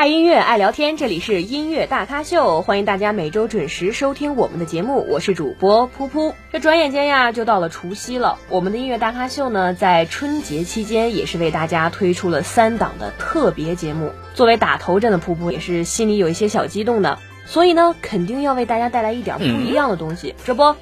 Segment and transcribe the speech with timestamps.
[0.00, 6.32] 爱音乐，爱聊天，这里是音乐大咖秀，欢迎大家每周准时收听我们的节目，我是主播噗噗。
[6.50, 8.38] 这转眼间呀，就到了除夕了。
[8.48, 14.10] 我们的音乐大咖秀呢，在春节期间也是为大家推出了三档的特别节目。
[14.32, 20.34] 作为打头阵的噗噗，也是心里有一些小激动的，所以呢，肯定要为大家带来一点不一样的东西。
[20.46, 20.76] 这不，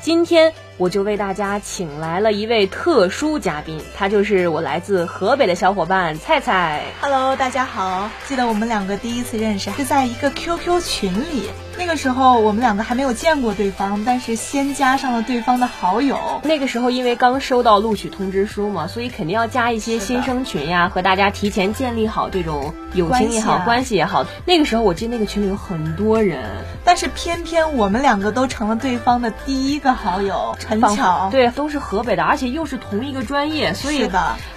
[0.00, 0.52] 今天。
[0.80, 6.84] 我就为大家请来了一位特殊嘉宾，他就是我来自河北的小伙伴菜菜。
[7.02, 8.08] Hello，大家好！
[8.26, 16.18] 记得我们两个第一次认识是在一个 QQ 群里，那个时候我们两个还没有见过对方，但是先加上了对方的好友。
[16.44, 24.24] 那个时候因为刚收到录取通知书嘛，所以肯定要加一些新生群呀，和大家提前建立好这种友情也好，关系也好。
[24.46, 26.42] 那个时候我记得那个群里有很多人，
[26.86, 30.56] 但是偏偏我们两个都成了对方的第一个好友。
[30.70, 34.08] 很巧，对，都是河北的，而且又是同一个专业，所以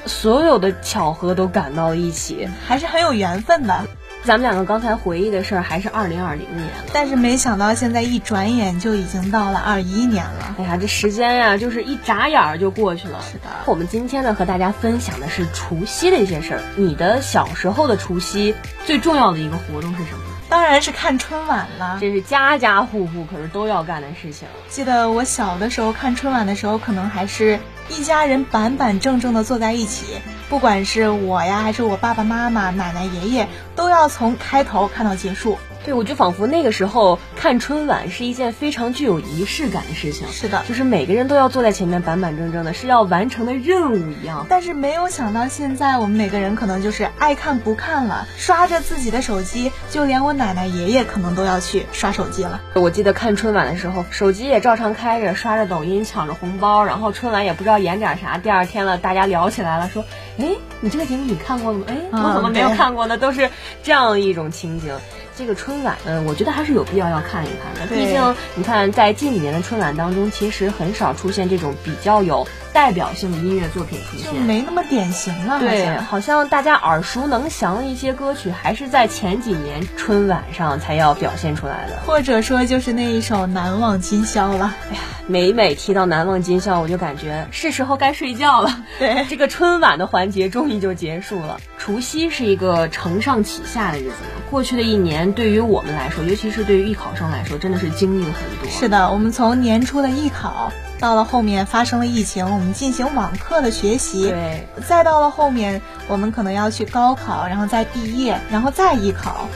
[0.05, 3.85] 所有的巧合都赶到了一起，还是很有缘分的。
[4.23, 10.55] 咱们两个刚才回忆的事儿还是二零二零年，但是没想到现在一转眼就已经到了二一年了。
[10.59, 13.19] 哎呀，这时间呀，就是一眨眼儿就过去了。
[13.21, 16.61] 是的，我们今天呢和大家分享的是除夕的一些事儿。
[16.77, 20.32] 你的小时候的除夕最重要的一个活动是什么？
[20.53, 24.47] 当然是看春晚了，这是家家户户可是都要干的事情。
[24.69, 35.57] 记得我小的时候看春晚的时候，可能还是一家人板板正正的坐在一起，不管是我呀，还是我爸爸妈妈、奶奶、爷爷，都要从开头看到结束。
[35.83, 40.27] 对，我就仿佛那个时候看春晚是一件非常具有仪式感的事情。
[40.29, 44.45] 是的，就是每个人都要坐在前面板板正正的，是要完成的任务一样。
[44.49, 52.61] 但是没有想到，现在我们每个人可能就是爱看不看了，刷着自己的手机，就连我奶奶爷爷可能都要去刷手机了。
[52.75, 58.37] 我记得看春晚的时候，手机也照常开着，刷着抖音，抢着红包，然后春晚也不知道演点啥。
[58.37, 60.05] 第二天了，大家聊起来了，说
[60.39, 60.47] ：“哎，
[60.79, 61.85] 你这个节目你看过了吗？
[61.89, 63.49] 哎，我怎么没有看过呢？”都是
[63.83, 64.97] 这样一种情景。
[65.35, 67.95] 这个春晚，嗯，我觉得还是有必要要看一看的。
[67.95, 75.59] 毕竟，你看，在近几年的春晚当中，其实很少出现这种比较有代表性的音乐作品出现，就没那么典型了。
[75.59, 82.01] 对，好像大家耳熟能详的一些歌曲，还是在前几年春晚上才要表现出来的。
[82.05, 84.73] 或者说，就是那一首《难忘今宵》了。
[84.89, 88.83] 哎呀，每每提到《难忘今宵》，我就感觉是时候该睡觉了。
[88.97, 91.61] 对， 这个春晚的环节终于就结束了。
[91.77, 94.15] 除夕是一个承上启下的日子。
[94.49, 98.69] 过去的一年，对于我们来说，尤其是对于艺考生来说，真的是经历了很多。
[98.69, 100.71] 是的，我们从年初的艺考，
[101.03, 109.49] 到了后面发生了疫情，我们进行网课的学习，对，再到了后面，我们可能要去高考，然后再毕业，然后再艺考。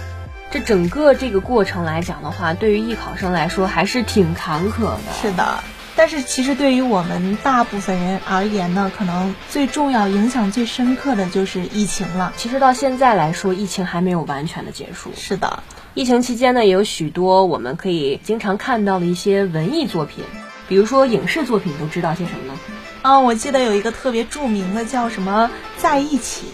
[0.51, 4.99] 这整个这个过程来讲的话，对于艺考生来说，还是挺坎坷的。
[5.21, 5.63] 是的。
[5.95, 12.33] 但是其实对于我们大部分人而言呢，可能最重要、影响最深刻的就是疫情了。
[12.35, 15.11] 其实到现在来说，疫情还没有完全的结束。
[15.15, 20.25] 是的，疫情期间呢，也有许多我们可以经常看到的一些文艺作品，
[20.67, 22.59] 比如说影视作品，都知道些什么呢？
[23.03, 25.49] 啊，我记得有一个特别著名的叫什么
[25.81, 26.47] 《在一起》。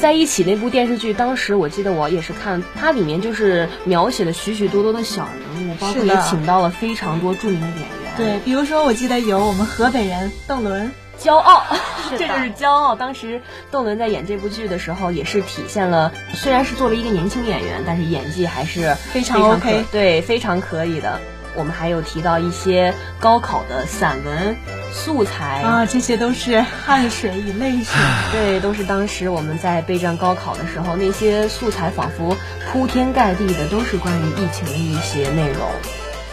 [0.00, 7.88] 在一起那部电视剧，当时我记得我也是看，它里面就是描写了许许多多的小人物，包括也请到了非常多著名的演员。
[8.16, 10.90] 对，比如说我记得有我们河北人邓伦，
[11.20, 11.62] 骄傲，
[12.10, 12.94] 这就是骄傲。
[12.94, 21.20] 当时邓伦在演这部剧的时候，也是体现了，虽然是作为一个年轻演员，但是演技还是非常 OK，对，非常可以的。
[21.58, 24.56] 我们还有提到一些高考的散文
[24.92, 27.94] 素材啊，这些都是汗水与泪水。
[28.32, 32.36] 对，都是当时我们在备战高考的时候，那些素材仿佛
[32.70, 35.68] 铺天盖地的，都是关于疫情的一些内容。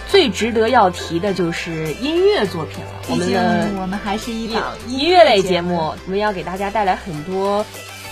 [0.08, 2.92] 最值得要提的就是音乐作品了。
[3.10, 7.66] 我们的我们还是一档音乐类节目，我们要给大家带来很多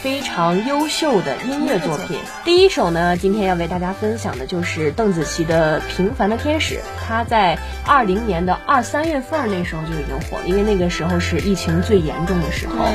[0.03, 2.19] 非常优秀的音乐作品。
[2.43, 6.75] 第一首呢，今天要为大家分享的就是邓紫棋的《平凡的天使》。
[7.07, 12.85] 她在二零年的二三月份那时候就已经火了，因为那个时候是疫情最严重的时候。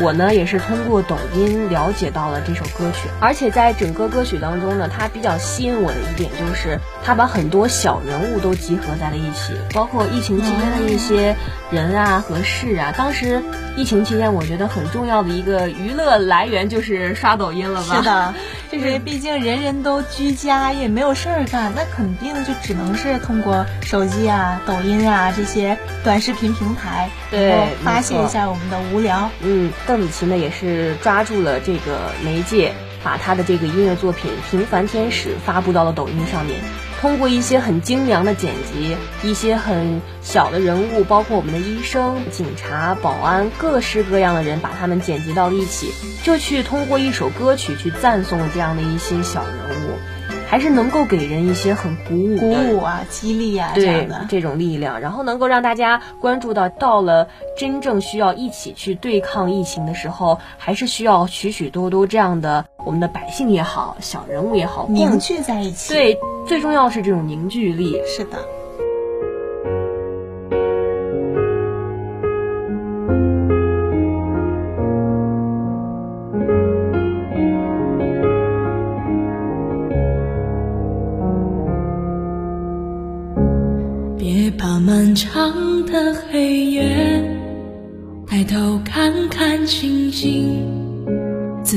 [0.00, 11.36] 我呢也是通过抖音了解到了这首歌曲，而且在整个歌曲当中呢，它比较吸引我的一点就是它把很多小人物都集合在了一起，包括疫情期间的一些
[11.70, 12.92] 人啊和事啊。
[12.96, 13.42] 当时
[13.76, 17.96] 疫情期间，我觉得很重要的一个娱乐来源就是刷抖音了吧？
[17.96, 18.34] 是的。
[18.70, 29.30] 就是毕竟人人都居家，也没有事儿干，那肯定就只能是通过手机啊、抖音啊这些短视频平台，对，发泄一下我们的无聊。
[29.40, 36.58] 嗯，邓紫棋呢也是抓住了这个媒介，把她的这个音乐作品《平凡天使》发布到了抖音上面。
[37.00, 45.92] 通过一些很精良的剪辑，一些很小的人物，包括我们的医生、警察、保安，各式各样的人，把他们剪辑到了一起，
[46.24, 49.54] 就去通过一首歌曲去赞颂这样的一些小人
[49.86, 50.17] 物。
[50.48, 57.28] 还是能够给人一些很鼓舞、鼓舞啊、激励啊这样的这种力量，然后能够让大家关注到，到了
[57.58, 65.92] 真正需要一起去对抗疫情的时候，还是需要许许多多这样的我们的百姓也好、小人物也好，凝聚在一起。
[65.92, 68.00] 对，最重要是这种凝聚力。
[68.06, 68.38] 是的。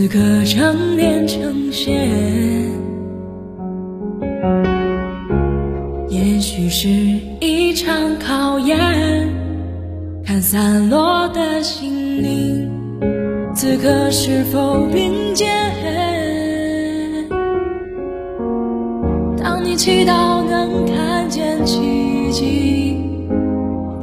[0.01, 2.09] 此刻正连成线。
[6.09, 6.89] 也许是
[7.39, 8.80] 一场考验，
[10.25, 12.68] 看散落的心灵，
[13.53, 15.48] 此刻是否并肩？
[19.38, 22.98] 当你祈祷能看见奇迹。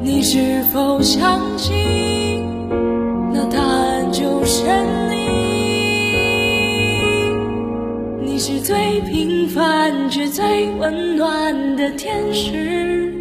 [0.00, 1.74] 你是否相信，
[8.38, 13.12] 你是最平凡却最温暖的天使。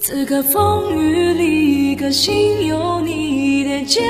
[0.00, 4.02] 此刻风雨里，可心有你的坚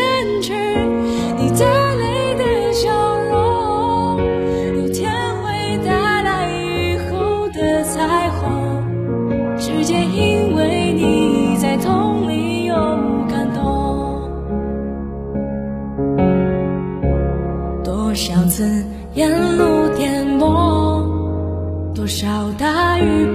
[22.20, 23.27] 少大雨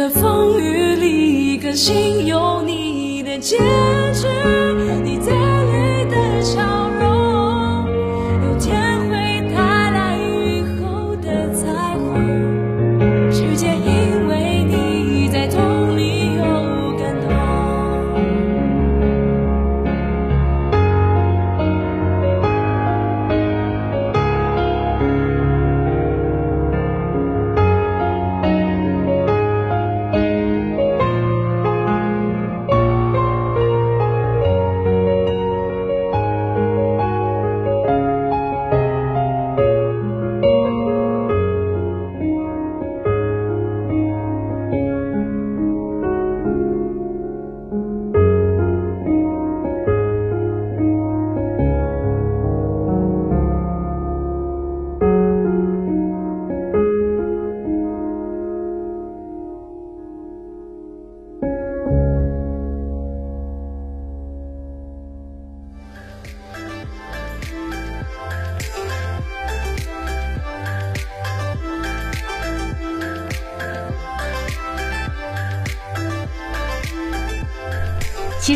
[0.00, 3.60] 在风雨里，甘心有你的肩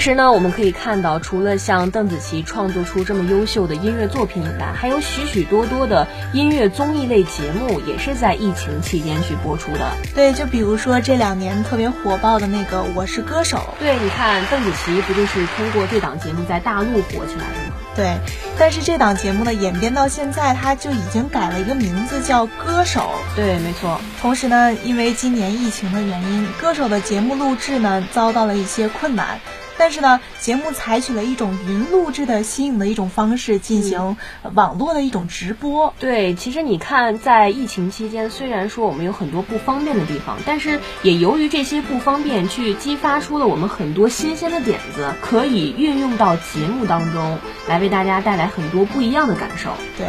[0.05, 9.91] 实呢，我们可以看到，除了像邓紫棋创作出这么优秀的音乐作品以外，还有许许多多的音乐综艺类节目也是在疫情期间去播出的。
[10.15, 13.57] 对，就比如说这两年特别火爆的那个《我是歌手》。
[13.81, 17.75] 对，你看邓紫棋不就是通过这档节目在大陆火起来的吗？
[17.97, 18.19] 对，
[18.59, 23.11] 但是这档节目呢演变到现在，它就已经改了一个名字，叫《歌手》。
[23.37, 23.99] 对，没错。
[24.21, 29.41] 同时呢，因为今年疫情的原因，《歌手》的节目录制呢遭到了一些困难。
[29.79, 34.17] 但是呢，节目采取了一种云录制的新颖的一种方式进行
[34.55, 35.95] 网络的一种直播。
[35.99, 47.39] 对，其实你看，在疫情期间，虽然说我们有很多不方便的地方，但是也由于这些不方便，去激发出了我们很多新鲜的点子，可以运用到节目当中，
[47.69, 49.71] 来为大家带来很多不一样的感受。
[49.99, 50.07] 对。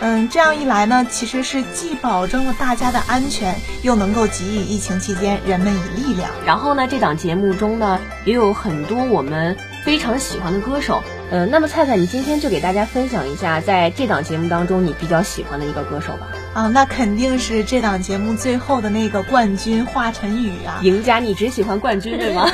[0.00, 6.30] 嗯，这样一来呢，其实是既保证了大家的安全，又能够给予疫情期间人们以力量。
[6.44, 11.02] 然后呢，这档节目中呢，也有很多我们非常喜欢的歌手。
[11.30, 16.28] 嗯，那么菜菜，你今天就给大家分享一下，在这档节目当中你比较喜欢的一个歌手吧。
[16.52, 20.80] 啊，那肯定是这档节目最后的那个冠军华晨宇啊！
[20.82, 22.46] 赢家，你只喜欢冠军对吗？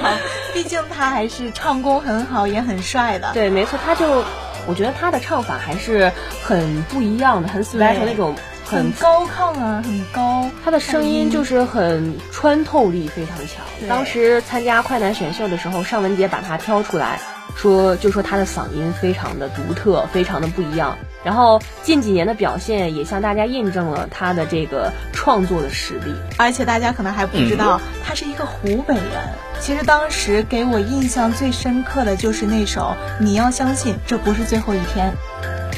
[0.52, 3.30] 毕竟他还是唱功很好，也很帅的。
[3.32, 4.22] 对，没错，他就。
[4.68, 8.34] 我觉得他的唱法还是很不一样的，很 special 那种，
[8.66, 10.48] 很高亢啊，很高。
[10.62, 13.64] 他的声音就是很穿透力非常强。
[13.88, 17.18] 当时参加快男选秀的时候，尚雯婕把他挑出来。
[17.58, 20.96] 说就说他的嗓音非常的独特，非常的不一样。
[21.24, 26.14] 然后近几年的表现也向大家印证了他的这个创作的实力。
[26.36, 29.04] 而且大家可能还不知道，他是一个湖北人。
[29.60, 32.80] 其实当时给我印象最深刻的就是那首
[33.18, 35.12] 《你要相信这不是最后一天》，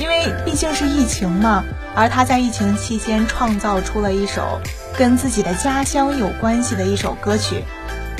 [0.00, 1.64] 因为毕竟是疫情嘛。
[1.94, 4.60] 而他在疫情期间创造出了一首
[4.96, 7.64] 跟自己的家乡有关系的一首歌曲。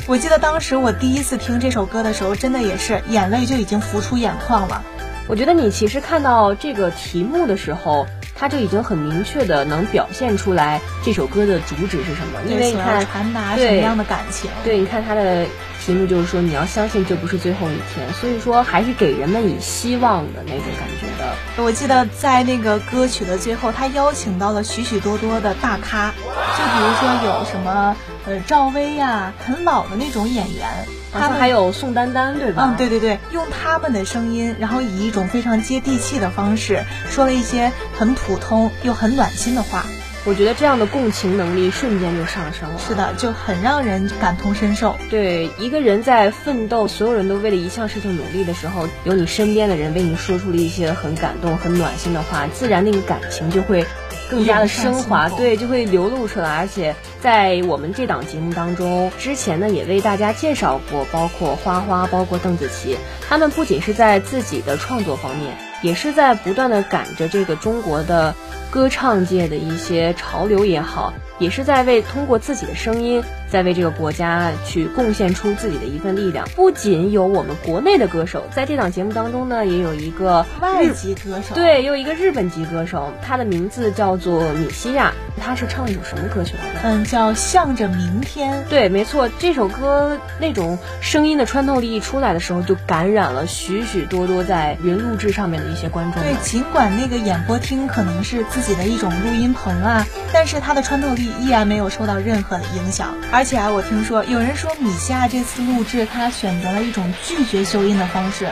[0.07, 4.83] 我记得当时我第一次听这首歌的时候，真的也是眼泪就已经浮出眼眶了。
[5.27, 14.49] 我觉得你其实看到这个题目的时候，它就已经很明确的能表现出来这首歌的主旨是什么，因为你看传达什么样的感情。
[14.63, 15.45] 对，你看它的。
[15.83, 21.63] 题目就是说，你要相信这不是最后一天，所以说还是给人们以希望的那种感觉的。
[21.63, 30.67] 我记得在那个歌曲的最后，他邀请到了许许多多的大咖，就比如说有什么呃赵薇呀，很老的那种演员，
[31.11, 32.63] 他们还有宋丹丹，对吧？
[32.67, 39.85] 嗯，对对对，用他们的声音，然后以一种非常接地气的方式，说了一些很普通又很暖心的话。
[40.23, 42.77] 我觉得这样的共情能力瞬间就上升了。
[42.77, 44.95] 是的，就很让人感同身受。
[45.09, 53.83] 对，一个人在奋斗，所有人都为了一项事情努力的时候，有你身边的人为你说出了一些很感动、很暖心的话，自然那个感情就会
[54.31, 56.55] 更加的升华，对，就会流露出来。
[56.55, 62.97] 而且在我们这档节目当中，之前呢也为大家介绍过，包括花花，包括邓紫棋，
[63.29, 68.33] 他们不仅是在自己的创作方面，也是在不断的赶着这个中国的。
[68.71, 73.21] 歌唱界的一些潮流也好，也是在为通过自己的声音。
[73.51, 76.47] 在为这个国家去贡献出自己的一份力量。
[76.55, 85.13] 不仅有我们国内的歌手，在这档节目当中呢，也有一个外籍歌手，对，有一个日本籍歌手，他的名字叫做米西亚。
[85.43, 86.79] 他是唱了一首什么歌曲来着？
[86.83, 88.63] 嗯，叫《向着明天》。
[88.69, 96.21] 对，没错，这首歌那种声音的穿透力一出来的时候，就感染了许许多多在云录制上面的一些观众。
[96.21, 103.40] 对，尽管那个演播厅可能是自己的一种录音棚啊，但是它的穿透力依然没有受到任何的影响，而。
[103.41, 108.51] 而且啊，我听说有人说米西亚这次录制，他选择了一种拒绝修音的方式。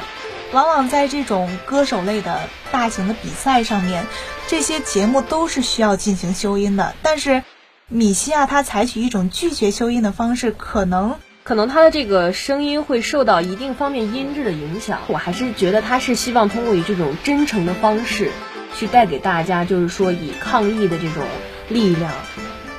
[0.51, 4.07] 往往在这种歌手类的大型的比赛上面，
[4.47, 6.95] 这些节目都是需要进行修音的。
[7.03, 7.43] 但是
[7.87, 15.01] 米西亚他采取一种拒绝修音的方式，可能可能他的这个声音会受到一定方面音质的影响。
[15.05, 18.31] 我还是觉得他是希望通过以这种真诚的方式，
[18.75, 21.23] 去带给大家，就是说以抗议的这种
[21.67, 22.11] 力量。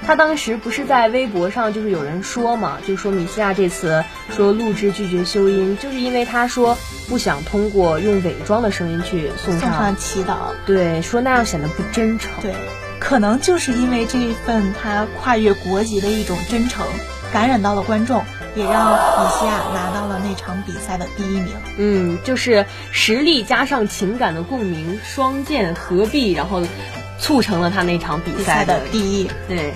[0.07, 4.04] 他当时不是在微博上，就是有人说嘛，就说米西亚这次
[4.35, 6.76] 说录制拒绝修音，就是因为他说
[7.09, 12.30] 不想通过用伪装的声音去送上祈祷，对，说那样显得不真诚。
[12.42, 12.54] 对，
[12.99, 16.85] 可能就是因为这一份他跨越国籍的一种真诚，
[17.33, 18.25] 感染到了观众，
[18.57, 21.52] 也让米西亚拿到了那场比赛的第一名。
[21.76, 26.62] 嗯，就是实力加上情感的共鸣，双剑合璧，然后
[27.20, 29.30] 促成了他那场比赛的第一。
[29.46, 29.72] 对。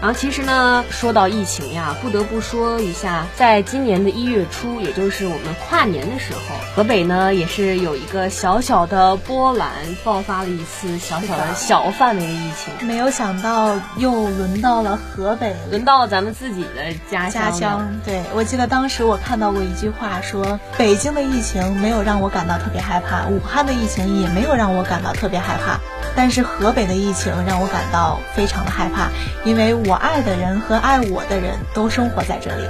[0.00, 9.70] 然后其实呢，说到疫情呀，不得不说一下，在今年的一月初，也就是我们跨年的时候，河北呢也是有一个小小的波澜，
[10.04, 12.86] 爆发了一次小小的小范围的疫情。
[12.86, 17.98] 没有想到又轮到了河北，轮到了咱们自己的家家乡。
[18.04, 25.80] 对，我记得当时我看到过一句话，说北京的疫情没有让我感到特别害怕，武汉的疫情也没有让我感到特别害怕。
[26.14, 29.08] 但是河北的疫情让我感到非常的害怕，
[29.44, 32.62] 因为我爱的人和爱我的人都生活在这里。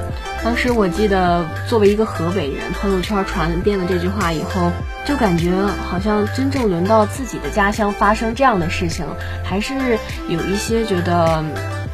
[0.45, 4.71] 当时我记得，作为一个河北人，朋友圈传遍了这句话以后，
[5.05, 5.51] 就感觉
[5.91, 9.05] 好像真正轮到自己的家乡发生这样的事情，
[9.45, 9.99] 还是
[10.29, 11.45] 有一些觉得。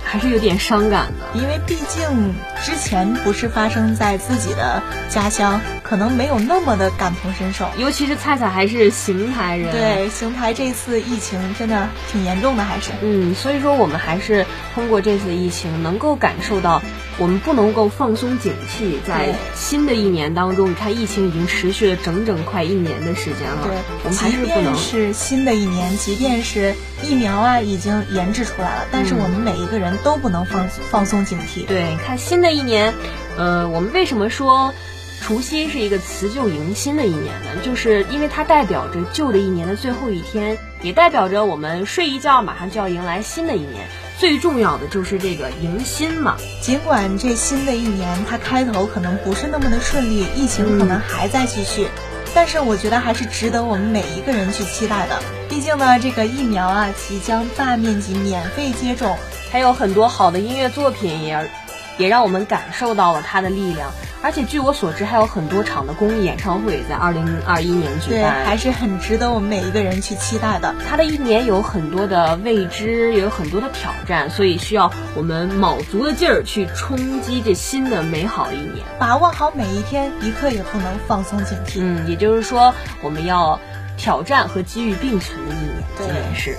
[0.06, 2.34] 还是有点伤感的，因为毕竟
[2.64, 7.68] 之前不是发生在自己的家乡，可能没有那么的感同身受。
[7.76, 16.80] 尤其是菜菜还是邢台人，对邢台这次疫情真的挺严重的，还是嗯，所以说我们还是通过这次疫情能够感受到，
[17.18, 29.94] 我们不能够放松警惕，在新的一年当中，你看疫情已经持续了整整快一年的时间了，对，我们还是不能是新的一年，即便是疫苗啊已经研制出来了，但是我们每一个人。
[30.02, 31.64] 都不能放放松警惕。
[31.66, 32.94] 对，看新的一年，
[33.36, 34.72] 呃，我们为什么说
[35.20, 37.50] 除夕是一个辞旧迎新的一年呢？
[37.62, 43.86] 就是因为它代表着旧的一年的最后一天，也代表着我们睡一觉马上就要迎来新的一年。
[44.16, 46.36] 最重要的就是这个迎新嘛。
[46.62, 51.88] 尽管这新的一年它开头可能不是那么的顺利，疫情可能还在继续。
[52.34, 55.20] 但是我觉得还是值得我们每一个人去期待的。
[55.48, 59.16] 毕竟呢，这个疫苗啊即将大面积免费接种，
[59.50, 61.48] 还有很多好的音乐作品也，
[61.98, 63.90] 也让我们感受到了他的力量。
[64.22, 70.74] 而且据我所知，还有很多场的公益演唱会在二零二一年举办，还是很值得我们每一个人去期待的。
[70.88, 81.80] 他的一年有很多的未知，也有很多的挑战，所以需要我们卯足了劲儿去冲击这新的美好的一年，把握好每一天，一刻也不能放松警惕。
[81.82, 83.60] 嗯，也就是说，我们要
[83.98, 86.56] 挑战和机遇并存的一年，今年是。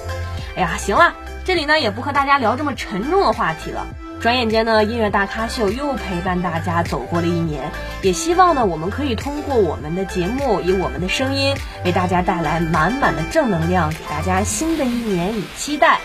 [0.55, 3.87] 哎呀，行了，这里呢也不和大家聊这么沉重的话题了。
[4.19, 15.99] 转眼间呢，音乐大咖秀又陪伴大家走过了一年，也希望呢，我们可以通过我们的节目，以我们的声音，为大家带来满满的正能量，给大家新的一年以期待。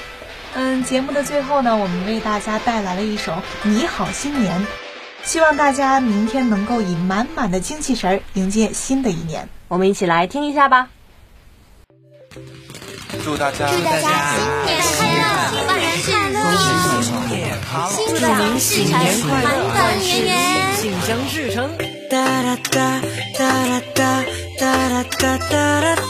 [0.54, 4.60] 嗯，节目的最后呢，我们为大家带来了一首《你好新年》，
[5.22, 9.48] 希望大家明天能够以满满的精气神迎接新的一年。
[9.68, 10.90] 我们一起来听一下吧。
[13.22, 16.38] 祝大家祝大家新年快乐，万事如
[17.28, 17.36] 意。
[18.08, 21.58] 祝您新年快乐，万事圆圆，心想事成。
[22.10, 23.00] 哒啦哒
[23.38, 24.24] 哒啦哒
[24.58, 26.09] 哒啦哒哒啦哒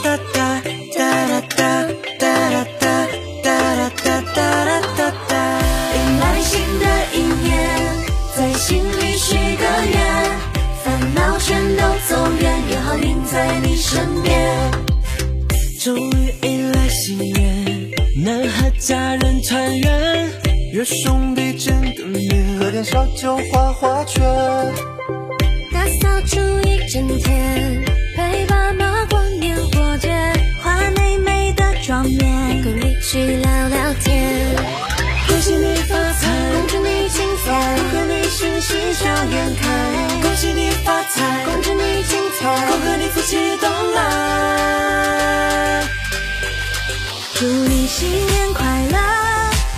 [48.01, 48.97] 新年快乐。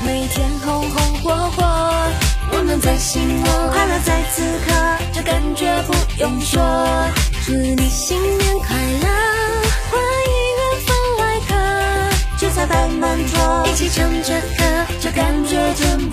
[0.06, 1.62] 每天红红火火，
[2.54, 4.72] 我们在心窝，快乐在此刻，
[5.12, 6.64] 这感觉不用说。
[7.46, 9.08] 祝你新年快乐，
[9.92, 10.00] 欢
[10.32, 11.52] 迎远方来客，
[12.38, 14.64] 酒菜摆满桌，一起唱着歌，
[15.02, 16.10] 这感觉真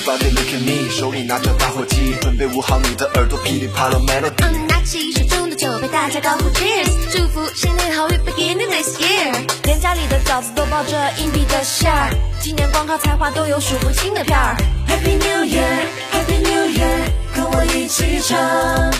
[0.00, 4.32] Everybody look at me，手里拿着打火机，准备捂好你的耳朵，噼里啪啦 melody。
[4.38, 9.30] 嗯，拿起手中的酒杯，大家高呼 Cheers，祝福新年好运 beginning this year。
[9.64, 12.10] 连家里的饺子都包着硬币的馅儿，
[12.40, 14.56] 今年光靠才华都有数不清的片儿。
[14.88, 18.90] Happy New Year，Happy New Year，跟我一起唱。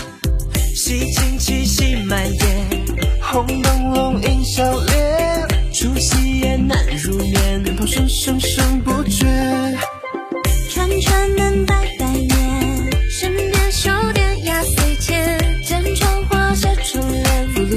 [0.75, 2.85] 喜庆气息蔓延，
[3.19, 9.25] 红灯笼映笑脸，除夕夜难入眠，鞭炮声声声不绝。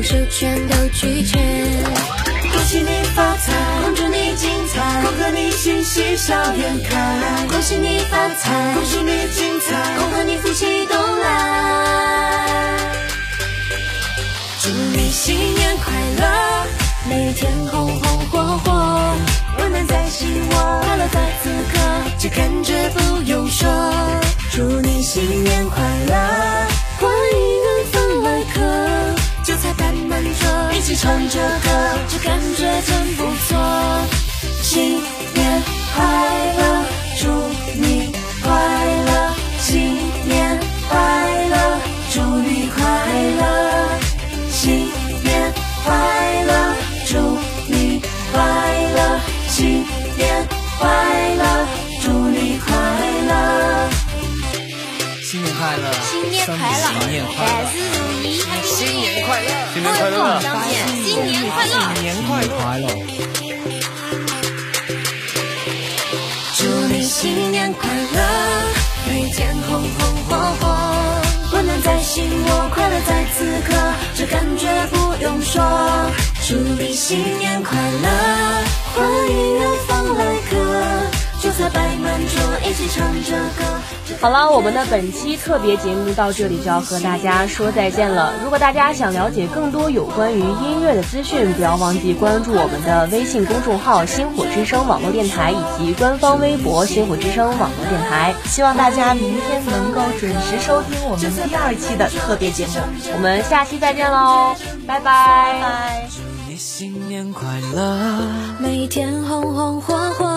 [0.05, 1.39] 手全都拒绝。
[2.53, 7.47] 恭喜你发财，恭祝你精彩，恭贺你新喜笑颜开。
[7.49, 12.79] 恭喜你发财，恭祝你精彩，恭贺你福气东来。
[14.61, 16.67] 祝你新年快乐，
[17.09, 19.17] 每天红红火火，
[19.59, 21.81] 温暖在心窝，快乐在此刻，
[22.19, 23.69] 这感觉不用说。
[24.53, 26.74] 祝你新年快乐。
[31.05, 31.69] 唱着歌，
[32.09, 33.61] 这感觉真不错。
[34.63, 35.03] 新
[35.35, 35.63] 年
[35.95, 36.03] 快
[36.57, 36.83] 乐，
[37.21, 37.29] 祝
[37.79, 38.11] 你
[38.43, 38.51] 快
[39.05, 40.97] 乐，新年快
[41.51, 41.79] 乐，
[42.11, 42.83] 祝你快
[43.39, 43.99] 乐，
[44.51, 44.89] 新
[45.23, 45.53] 年
[45.85, 46.75] 快乐，
[47.07, 48.01] 祝你
[48.33, 48.41] 快
[48.97, 49.85] 乐，新
[50.17, 50.89] 年快
[51.37, 51.67] 乐，
[52.03, 52.73] 祝你快
[53.29, 53.91] 乐。
[55.23, 57.84] 新年快乐，新年快乐，新年快乐
[60.05, 62.45] 快乐，新年快乐，新年快
[62.79, 62.87] 乐。
[66.59, 66.63] 祝
[66.93, 68.21] 你新年快乐，
[69.09, 70.77] 每天红红火火，
[71.55, 73.75] 温暖在心窝，快乐在此刻，
[74.15, 75.63] 这感觉不用说。
[76.47, 78.09] 祝你新年快乐，
[78.95, 80.04] 欢迎远方
[84.25, 88.33] 好了，我们的本期特别节目到这里就要和大家说再见了。
[88.43, 98.33] 如果大家想了解更多有关于音乐的资讯，不要忘记关注我们的微信公众号“星火之声网络电台”以及官方微博“星火之声网络电台”。
[98.49, 102.73] 希望大家明天能够准时收听我们第二期的特别节目。
[103.13, 104.55] 我们下期再见喽，
[104.87, 105.53] 拜拜。
[105.53, 106.09] 拜拜。
[106.49, 107.99] 你新年快乐，
[108.59, 110.34] 每天红红火火，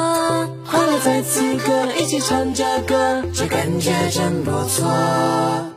[0.70, 5.77] 快乐在此刻，一起唱着歌，这感觉真不错。